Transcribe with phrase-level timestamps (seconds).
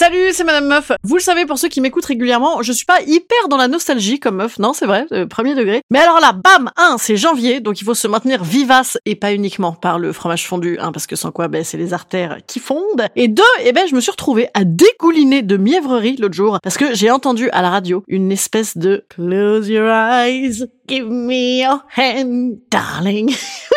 [0.00, 0.92] Salut, c'est Madame Meuf.
[1.02, 4.18] Vous le savez pour ceux qui m'écoutent régulièrement, je suis pas hyper dans la nostalgie
[4.18, 5.82] comme meuf, non, c'est vrai, euh, premier degré.
[5.90, 9.34] Mais alors là, bam, un, c'est janvier, donc il faut se maintenir vivace et pas
[9.34, 12.60] uniquement par le fromage fondu, hein, parce que sans quoi, ben, c'est les artères qui
[12.60, 13.08] fondent.
[13.14, 16.78] Et deux, eh ben, je me suis retrouvée à dégouliner de mièvrerie l'autre jour, parce
[16.78, 21.84] que j'ai entendu à la radio une espèce de Close your eyes, give me your
[21.94, 23.36] hand, darling.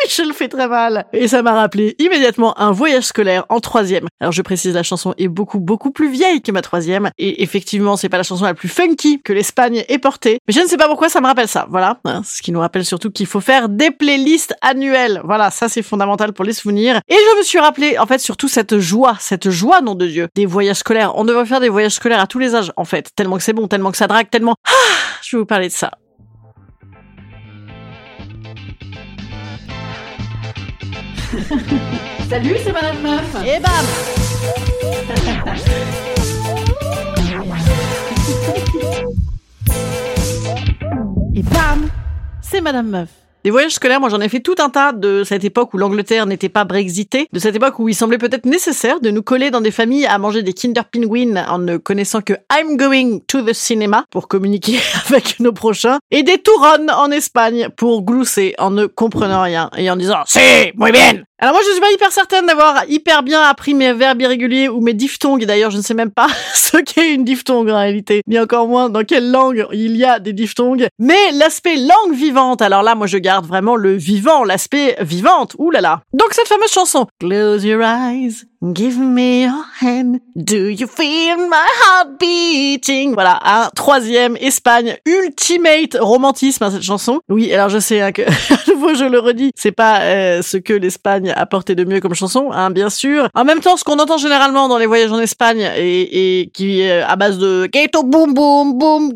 [0.09, 1.06] Je le fais très mal.
[1.14, 4.08] Et ça m'a rappelé immédiatement un voyage scolaire en troisième.
[4.20, 7.09] Alors je précise, la chanson est beaucoup, beaucoup plus vieille que ma troisième.
[7.18, 10.40] Et effectivement, c'est pas la chanson la plus funky que l'Espagne ait portée.
[10.48, 11.68] Mais je ne sais pas pourquoi ça me rappelle ça.
[11.70, 12.00] Voilà.
[12.06, 15.22] Hein, ce qui nous rappelle surtout qu'il faut faire des playlists annuelles.
[15.24, 15.52] Voilà.
[15.52, 17.00] Ça, c'est fondamental pour les souvenirs.
[17.08, 20.28] Et je me suis rappelé, en fait, surtout cette joie, cette joie, nom de Dieu,
[20.36, 21.14] des voyages scolaires.
[21.16, 23.12] On devrait faire des voyages scolaires à tous les âges, en fait.
[23.16, 24.56] Tellement que c'est bon, tellement que ça drague, tellement...
[24.68, 24.72] Ah,
[25.22, 25.92] je vais vous parler de ça.
[32.30, 33.36] Salut, c'est Madame Meuf.
[33.44, 33.72] Et bam
[41.35, 41.90] Et bam
[42.41, 43.09] C'est Madame Meuf.
[43.44, 46.25] Des voyages scolaires, moi j'en ai fait tout un tas de cette époque où l'Angleterre
[46.25, 49.59] n'était pas brexitée, de cette époque où il semblait peut-être nécessaire de nous coller dans
[49.59, 53.52] des familles à manger des Kinder Penguin en ne connaissant que I'm going to the
[53.52, 58.86] cinema pour communiquer avec nos prochains, et des Touron en Espagne pour glousser en ne
[58.86, 61.24] comprenant rien et en disant c'est muy bien.
[61.44, 64.80] Alors moi je suis pas hyper certaine d'avoir hyper bien appris mes verbes irréguliers ou
[64.80, 65.44] mes diphtongues.
[65.44, 68.90] D'ailleurs je ne sais même pas ce qu'est une diphtongue en réalité, ni encore moins
[68.90, 70.88] dans quelle langue il y a des diphtongues.
[71.00, 75.58] Mais l'aspect langue vivante, alors là moi je garde vraiment le vivant, l'aspect vivante.
[75.58, 76.02] Ouh là là.
[76.14, 80.22] Donc cette fameuse chanson Close your eyes, Give me your hand.
[80.38, 83.13] Do you feel my heart beating?
[83.13, 87.19] Voilà, un troisième Espagne ultimate romantisme à cette chanson.
[87.28, 88.22] Oui, alors je sais hein, que
[88.53, 92.00] à nouveau je le redis, c'est pas euh, ce que l'Espagne a porté de mieux
[92.00, 93.28] comme chanson, hein, bien sûr.
[93.35, 96.80] En même temps, ce qu'on entend généralement dans les voyages en Espagne et, et qui
[96.80, 97.69] est à base de
[98.01, 99.12] boom boom boom,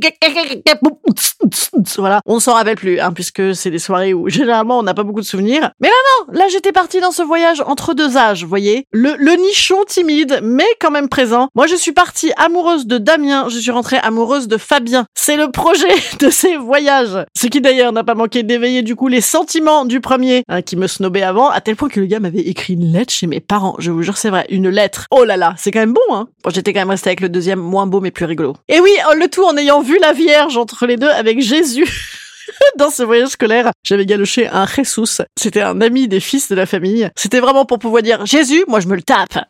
[1.98, 5.04] voilà, on s'en rappelle plus, hein, puisque c'est des soirées où généralement on n'a pas
[5.04, 5.72] beaucoup de souvenirs.
[5.80, 5.94] Mais là
[6.28, 10.40] non, là j'étais partie dans ce voyage entre deux âges, voyez, le, le nichon timide,
[10.44, 11.50] mais quand même présent.
[11.56, 15.06] Moi, je suis partie amoureuse de Damien, je suis rentrée amoureuse de Fabien.
[15.14, 15.88] C'est le projet
[16.20, 17.26] de ces voyages.
[17.36, 20.76] Ce qui d'ailleurs n'a pas manqué d'éveiller du coup les sentiments du premier, hein, qui
[20.76, 23.40] me snobait avant, à tel point que le gars m'avait écrit une lettre chez mes
[23.40, 23.76] parents.
[23.80, 25.06] Je vous jure, c'est vrai, une lettre.
[25.12, 26.28] Oh là là, c'est quand même bon, hein.
[26.44, 28.56] Bon, j'étais quand même restée avec le deuxième, moins beau mais plus rigolo.
[28.68, 31.88] Et oui, le tout en ayant vu la Vierge entre les deux avec Jésus.
[32.78, 35.24] dans ce voyage scolaire, j'avais galoché un Jesus.
[35.38, 37.10] C'était un ami des fils de la famille.
[37.16, 39.38] C'était vraiment pour pouvoir dire Jésus, moi je me le tape.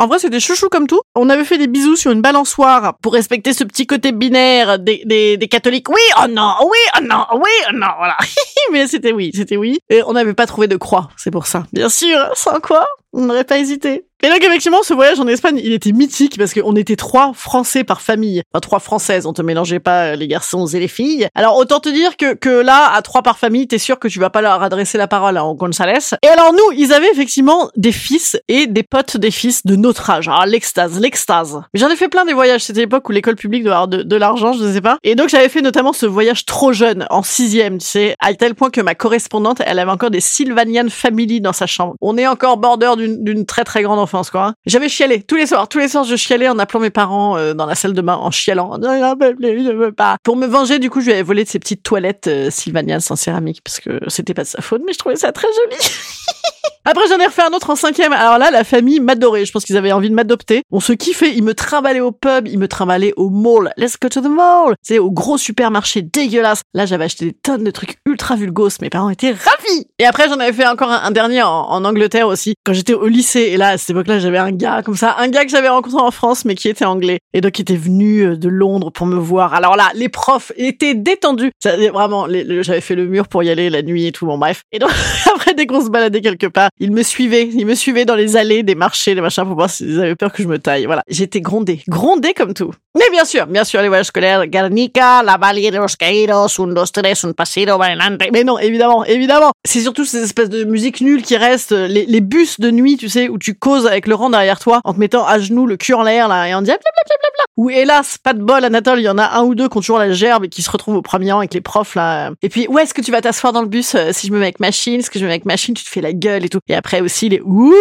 [0.00, 1.00] En vrai, c'était chouchou comme tout.
[1.14, 5.02] On avait fait des bisous sur une balançoire pour respecter ce petit côté binaire des,
[5.04, 5.90] des, des catholiques.
[5.90, 8.16] Oui, oh non, oui, oh non, oui, oh non, voilà.
[8.72, 9.78] Mais c'était oui, c'était oui.
[9.90, 11.64] Et on n'avait pas trouvé de croix, c'est pour ça.
[11.72, 14.06] Bien sûr, sans quoi, on n'aurait pas hésité.
[14.24, 17.82] Et donc effectivement, ce voyage en Espagne, il était mythique parce qu'on était trois Français
[17.82, 19.26] par famille, enfin trois Françaises.
[19.26, 21.26] On te mélangeait pas les garçons et les filles.
[21.34, 24.20] Alors autant te dire que que là, à trois par famille, t'es sûr que tu
[24.20, 26.14] vas pas leur adresser la parole en González.
[26.22, 30.08] Et alors nous, ils avaient effectivement des fils et des potes des fils de notre
[30.08, 30.28] âge.
[30.28, 31.60] Alors l'extase, l'extase.
[31.74, 32.62] Mais j'en ai fait plein des voyages.
[32.62, 34.98] C'était l'époque où l'école publique doit avoir de, l'argent, je ne sais pas.
[35.02, 38.54] Et donc j'avais fait notamment ce voyage trop jeune en sixième, tu sais, à tel
[38.54, 41.96] point que ma correspondante, elle avait encore des Sylvanian Family dans sa chambre.
[42.00, 44.54] On est encore border d'une d'une très très grande enfance, quoi.
[44.66, 47.54] J'avais chialé tous les soirs, tous les soirs je chialais en appelant mes parents euh,
[47.54, 48.78] dans la salle de bain, en chialant.
[48.82, 50.16] Je veux pas.
[50.22, 53.00] Pour me venger, du coup, je lui avais volé de ces petites toilettes euh, Sylvanian
[53.00, 55.76] sans céramique parce que c'était pas de sa faute, mais je trouvais ça très joli.
[56.84, 58.12] Après, j'en ai refait un autre en cinquième.
[58.12, 59.44] Alors là, la famille m'adorait.
[59.44, 60.62] Je pense qu'ils avaient envie de m'adopter.
[60.72, 61.32] On se kiffait.
[61.32, 63.72] Ils me trimballaient au pub, ils me trimballaient au mall.
[63.76, 64.74] Let's go to the mall.
[64.82, 66.62] C'est au gros supermarché dégueulasse.
[66.74, 68.80] Là, j'avais acheté des tonnes de trucs ultra vulgos.
[68.80, 69.86] Mes parents étaient ravis.
[70.00, 73.50] Et après, j'en avais fait encore un, dernier en, Angleterre aussi, quand j'étais au lycée.
[73.52, 76.00] Et là, à cette époque-là, j'avais un gars comme ça, un gars que j'avais rencontré
[76.00, 77.20] en France, mais qui était anglais.
[77.32, 79.54] Et donc, qui était venu euh, de Londres pour me voir.
[79.54, 81.52] Alors là, les profs étaient détendus.
[81.62, 82.26] Ça, vraiment,
[82.60, 84.26] j'avais fait le mur pour y aller la nuit et tout.
[84.26, 84.62] Bon, bref.
[84.72, 84.90] Et donc,
[85.34, 87.48] après, dès qu'on se baladait quelque part, ils me suivaient.
[87.48, 90.32] Ils me suivaient dans les allées des marchés, les machins, pour voir s'ils avaient peur
[90.32, 90.86] que je me taille.
[90.86, 91.02] Voilà.
[91.08, 91.82] J'étais grondée.
[91.88, 92.72] Grondée comme tout.
[92.98, 96.66] Mais bien sûr, bien sûr, les voyages scolaires, Guernica, la vallée de los caídos, un,
[96.68, 98.20] dos, tres, un paseo bailante.
[98.32, 99.52] Mais non, évidemment, évidemment.
[99.64, 103.08] C'est surtout ces espèces de musique nulle qui restent, les, les bus de nuit, tu
[103.08, 105.76] sais, où tu causes avec le rang derrière toi, en te mettant à genoux, le
[105.76, 107.44] cul en l'air, là, et en disant blablabla.
[107.58, 109.80] Ou hélas, pas de bol, Anatole, il y en a un ou deux qui ont
[109.80, 112.30] toujours la gerbe et qui se retrouvent au premier rang avec les profs, là.
[112.40, 114.38] Et puis, où est-ce que tu vas t'asseoir dans le bus euh, Si je me
[114.38, 116.46] mets avec machine, est-ce que je me mets avec machine, tu te fais la gueule
[116.46, 116.60] et tout.
[116.68, 117.74] Et après aussi, les ouh,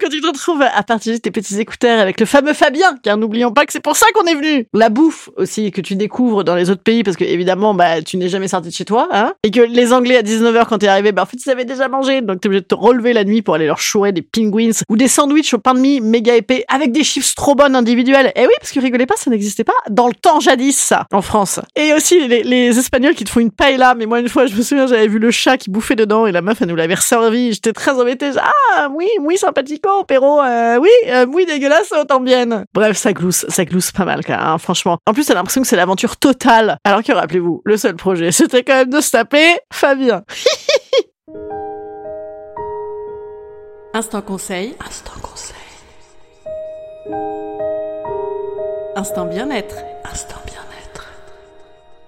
[0.00, 3.52] quand tu te retrouves à partager tes petits écouteurs avec le fameux Fabien, car n'oublions
[3.52, 4.66] pas que c'est pour ça qu'on est venu.
[4.72, 8.16] La bouffe aussi, que tu découvres dans les autres pays, parce que évidemment, bah, tu
[8.16, 9.34] n'es jamais sorti de chez toi, hein.
[9.42, 11.88] Et que les Anglais à 19h quand t'es arrivé, bah, en fait, ils avaient déjà
[11.88, 14.70] mangé, donc t'es obligé de te relever la nuit pour aller leur chourer des penguins
[14.88, 18.32] ou des sandwichs au pain de mie méga épais avec des chiffres trop bonnes individuels.
[18.36, 21.60] Et oui, parce que pas, ça n'existait pas dans le temps jadis, ça, en France.
[21.76, 24.54] Et aussi, les, les Espagnols qui te font une paella, mais moi, une fois, je
[24.54, 26.96] me souviens, j'avais vu le chat qui bouffait dedans et la meuf, elle nous l'avait
[26.96, 27.52] servi.
[27.52, 28.32] J'étais très embêtée.
[28.32, 28.40] J'ai,
[28.76, 32.64] Ah, oui, oui, sympathico, pero, euh, oui, euh, oui, dégueulasse, autant bien.
[32.74, 34.98] Bref, ça glousse, ça glousse pas mal, quand même, hein, franchement.
[35.06, 36.76] En plus, t'as l'impression que c'est l'aventure totale.
[36.84, 40.22] Alors que, rappelez-vous, le seul projet, c'était quand même de se taper Fabien.
[43.94, 44.74] Instant conseil.
[44.86, 45.61] Instant conseil.
[48.94, 49.76] Instant bien-être.
[50.04, 51.08] Instant bien-être.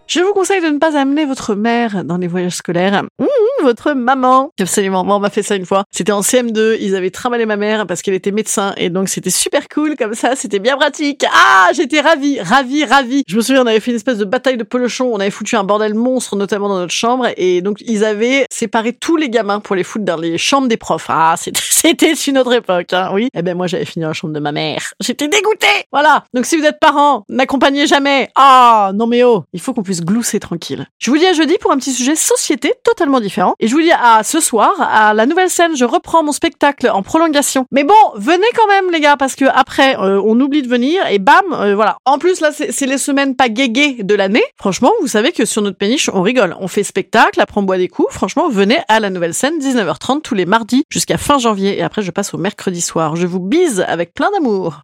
[0.07, 3.05] Je vous conseille de ne pas amener votre mère dans les voyages scolaires.
[3.19, 3.25] Mmh,
[3.65, 4.51] votre maman.
[4.61, 5.05] Absolument.
[5.05, 5.85] Moi, on m'a fait ça une fois.
[5.91, 6.77] C'était en CM2.
[6.81, 8.75] Ils avaient trimballé ma mère parce qu'elle était médecin.
[8.77, 10.37] Et donc, c'était super cool comme ça.
[10.37, 11.25] C'était bien pratique.
[11.33, 13.23] Ah, j'étais ravie, ravie, ravie.
[13.27, 15.11] Je me souviens, on avait fait une espèce de bataille de pelochon.
[15.13, 17.29] On avait foutu un bordel monstre, notamment dans notre chambre.
[17.37, 20.77] Et donc, ils avaient séparé tous les gamins pour les foutre dans les chambres des
[20.77, 21.07] profs.
[21.09, 23.29] Ah, c'était, c'était une autre époque, hein, oui.
[23.35, 24.93] Eh ben, moi, j'avais fini dans la chambre de ma mère.
[25.01, 25.67] J'étais dégoûtée.
[25.93, 26.25] Voilà.
[26.35, 28.31] Donc, si vous êtes parents, n'accompagnez jamais.
[28.35, 29.45] Ah, non mais oh.
[29.53, 30.87] Il faut qu'on puisse glousser tranquille.
[30.99, 33.54] Je vous dis à jeudi pour un petit sujet société totalement différent.
[33.61, 36.89] Et je vous dis à ce soir, à la nouvelle scène, je reprends mon spectacle
[36.91, 37.67] en prolongation.
[37.71, 41.07] Mais bon, venez quand même, les gars, parce que après, euh, on oublie de venir
[41.09, 41.97] et bam, euh, voilà.
[42.05, 44.45] En plus, là, c'est les semaines pas guéguées de l'année.
[44.59, 46.57] Franchement, vous savez que sur notre péniche, on rigole.
[46.61, 48.13] On fait spectacle, après on boit des coups.
[48.13, 51.79] Franchement, venez à la nouvelle scène, 19h30 tous les mardis jusqu'à fin janvier.
[51.79, 53.17] Et après, je passe au mercredi soir.
[53.17, 54.83] Je vous bise avec plein d'amour.